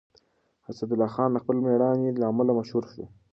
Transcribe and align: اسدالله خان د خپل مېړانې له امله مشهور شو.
اسدالله 0.69 1.07
خان 1.15 1.29
د 1.33 1.37
خپل 1.43 1.57
مېړانې 1.65 2.09
له 2.19 2.25
امله 2.31 2.51
مشهور 2.59 2.83
شو. 2.93 3.05